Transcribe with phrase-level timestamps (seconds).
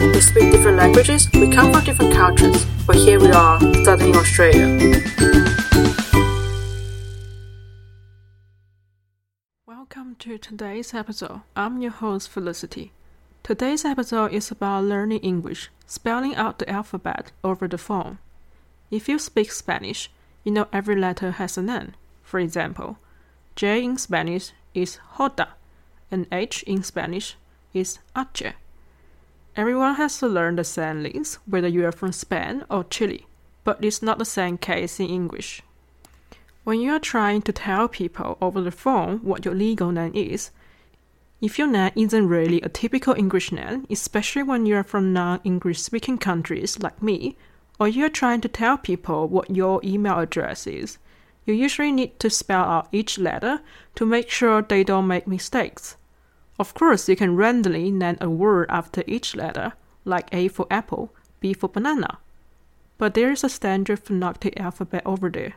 [0.00, 5.02] We speak different languages, we come from different cultures, but here we are, studying Australia.
[9.66, 11.40] Welcome to today's episode.
[11.56, 12.92] I'm your host, Felicity.
[13.42, 18.18] Today's episode is about learning English, spelling out the alphabet over the phone.
[18.90, 20.10] If you speak Spanish,
[20.44, 21.94] you know every letter has an N.
[22.22, 22.98] For example,
[23.54, 25.48] J in Spanish is Jota,
[26.10, 27.36] and H in Spanish
[27.72, 28.52] is H.
[29.56, 33.26] Everyone has to learn the soundings, whether you are from Spain or Chile,
[33.64, 35.62] but it's not the same case in English.
[36.64, 40.50] When you are trying to tell people over the phone what your legal name is,
[41.40, 45.40] if your name isn't really a typical English name, especially when you are from non
[45.42, 47.38] English speaking countries like me,
[47.80, 50.98] or you are trying to tell people what your email address is,
[51.46, 53.62] you usually need to spell out each letter
[53.94, 55.96] to make sure they don't make mistakes.
[56.58, 59.74] Of course, you can randomly name a word after each letter,
[60.04, 62.18] like A for apple, B for banana.
[62.98, 65.54] But there is a standard phonetic alphabet over there.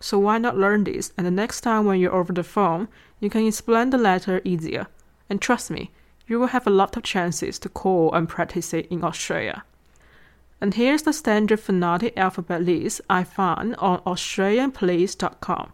[0.00, 2.88] So why not learn this and the next time when you're over the phone,
[3.20, 4.86] you can explain the letter easier.
[5.30, 5.90] And trust me,
[6.26, 9.64] you will have a lot of chances to call and practice it in Australia.
[10.60, 15.72] And here's the standard phonetic alphabet list I found on AustralianPolice.com.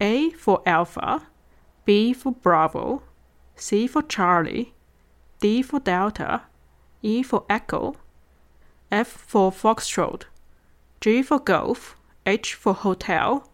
[0.00, 1.26] A for Alpha,
[1.84, 3.02] B for Bravo,
[3.56, 4.74] C for Charlie,
[5.40, 6.42] D for Delta,
[7.02, 7.96] E for Echo,
[8.90, 10.24] F for Foxtrot,
[11.00, 11.96] G for Golf,
[12.26, 13.48] H for Hotel,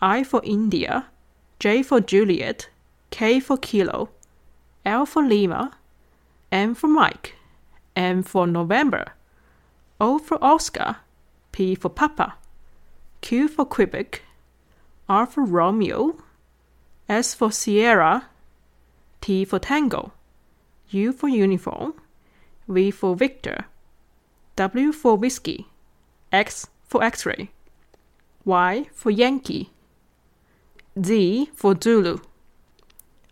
[0.00, 1.06] I for India,
[1.58, 2.68] J for Juliet,
[3.10, 4.10] K for Kilo,
[4.84, 5.72] L for Lima,
[6.50, 7.34] M for Mike,
[7.94, 9.12] N for November,
[10.00, 10.96] O for Oscar,
[11.52, 12.34] P for Papa,
[13.20, 14.22] Q for Quebec,
[15.08, 16.16] R for Romeo,
[17.08, 18.26] S for Sierra,
[19.20, 20.12] T for tango,
[20.90, 21.94] U for uniform,
[22.68, 23.66] V for Victor,
[24.56, 25.66] W for whiskey,
[26.32, 27.50] X for x ray,
[28.44, 29.70] Y for Yankee,
[31.02, 32.18] Z for Zulu.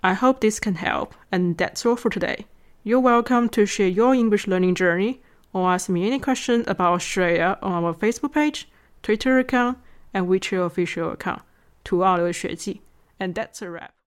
[0.02, 2.46] I hope this can help, and that's all for today.
[2.82, 5.22] You're welcome to share your English learning journey
[5.54, 8.68] or ask me any question about Australia on our Facebook page,
[9.02, 9.78] Twitter account,
[10.12, 11.42] and WeChat official account,
[11.84, 12.80] To 土澳留学记.
[13.18, 14.03] And that's a wrap.